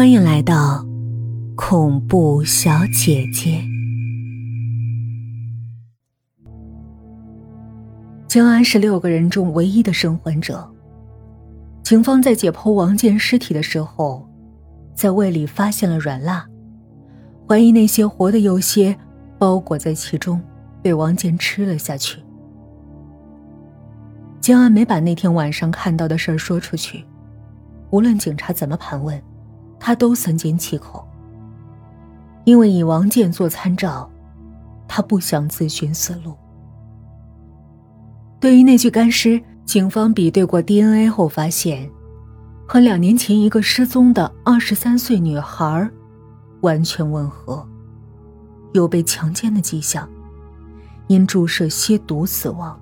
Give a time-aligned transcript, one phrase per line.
[0.00, 0.82] 欢迎来到
[1.54, 3.62] 恐怖小姐姐。
[8.26, 10.66] 江安是六个人中唯一的生还者。
[11.82, 14.26] 警方在解剖王建尸体的时候，
[14.94, 16.46] 在胃里发现了软蜡，
[17.46, 18.96] 怀疑那些活的有些
[19.38, 20.40] 包裹在其中，
[20.80, 22.18] 被王建吃了下去。
[24.40, 27.04] 江安没把那天晚上看到的事儿说出去，
[27.90, 29.22] 无论警察怎么盘问。
[29.80, 31.04] 他都三缄其口，
[32.44, 34.08] 因为以王建做参照，
[34.86, 36.36] 他不想自寻死路。
[38.38, 41.90] 对于那具干尸，警方比对过 DNA 后发现，
[42.68, 45.90] 和两年前一个失踪的二十三岁女孩
[46.60, 47.66] 完全吻合，
[48.72, 50.08] 有被强奸的迹象，
[51.08, 52.78] 因注射吸毒死亡。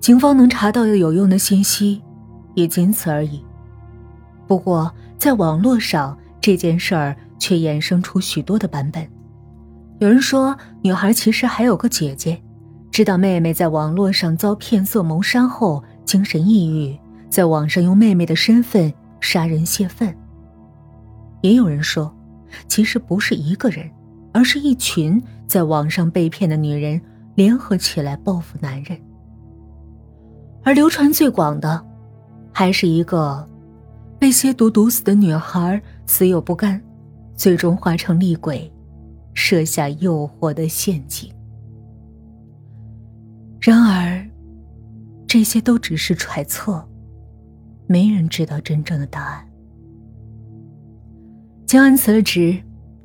[0.00, 2.02] 警方能查到的有用的信息，
[2.54, 3.44] 也仅此而已。
[4.48, 9.06] 不过，在网络上这件事儿却衍生出许多的版本。
[9.98, 12.40] 有人说，女孩其实还有个姐姐，
[12.90, 18.90] 知道妹妹在网络上遭骗色谋杀后精神抑郁，在网上用妹妹的身份
[19.20, 20.16] 杀人泄愤。
[21.42, 22.10] 也有人说，
[22.68, 23.86] 其实不是一个人，
[24.32, 26.98] 而是一群在网上被骗的女人
[27.34, 28.98] 联合起来报复男人。
[30.64, 31.84] 而流传最广的，
[32.50, 33.46] 还是一个。
[34.18, 36.82] 被蝎毒毒死的女孩死有不甘，
[37.34, 38.70] 最终化成厉鬼，
[39.32, 41.32] 设下诱惑的陷阱。
[43.60, 44.28] 然而，
[45.26, 46.86] 这些都只是揣测，
[47.86, 49.48] 没人知道真正的答案。
[51.66, 52.56] 江安辞了职，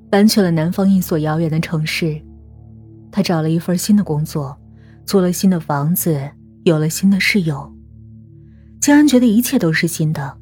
[0.09, 2.19] 搬去了南方一所遥远的城市。
[3.11, 4.58] 他找了一份新的工作，
[5.06, 6.30] 租了新的房子，
[6.64, 7.72] 有了新的室友。
[8.80, 10.38] 江安觉得一切都是新的。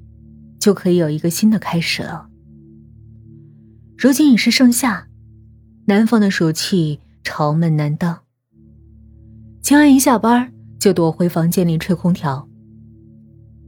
[0.62, 2.30] 就可以有一个新的开始了。
[3.98, 5.08] 如今已是盛夏，
[5.86, 8.20] 南方的暑气潮闷难当。
[9.62, 12.48] 秦安一下班就躲回房间里吹空调。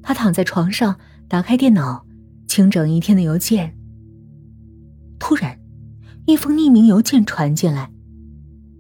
[0.04, 0.96] 他躺在床上，
[1.28, 2.06] 打开电脑，
[2.48, 3.76] 清整一天的邮件。
[5.18, 5.60] 突然，
[6.26, 7.90] 一封匿名邮件传进来，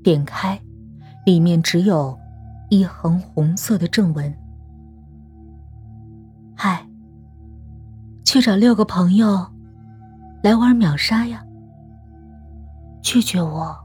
[0.03, 0.61] 点开，
[1.25, 2.15] 里面只有
[2.69, 4.31] 一横红色的正文
[8.33, 9.45] ：“去找六个朋友，
[10.41, 11.45] 来玩秒杀呀！
[13.03, 13.77] 拒绝我，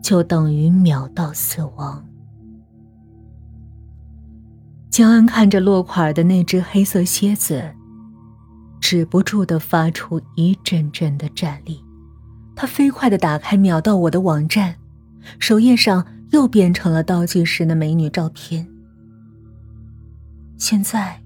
[0.00, 2.06] 就等于秒到死亡。
[4.88, 7.74] 江恩看着落款的那只黑色蝎子，
[8.80, 11.82] 止不住的发出一阵阵的战栗。
[12.54, 14.76] 他飞快的打开秒到我的网站，
[15.40, 18.68] 首页上又变成了倒计时的美女照片。
[20.56, 21.20] 现在。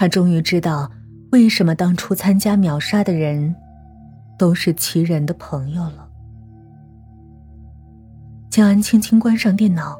[0.00, 0.88] 他终于知道，
[1.32, 3.52] 为什么当初参加秒杀的人，
[4.38, 6.08] 都是其人的朋友了。
[8.48, 9.98] 江安轻轻关上电脑，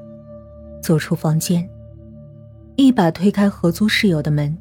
[0.81, 1.69] 走出房间，
[2.77, 4.57] 一把推开合租室友的门。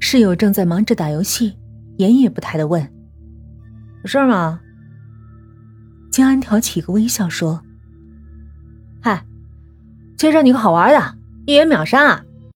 [0.00, 1.56] 室友正在忙着打游戏，
[1.98, 2.82] 眼也不抬的问
[4.02, 4.60] ：“有事吗？”
[6.10, 7.62] 江安挑起一个微笑说
[9.00, 9.24] ：“嗨，
[10.16, 11.16] 介绍你个好玩的，
[11.46, 12.20] 一人秒杀。”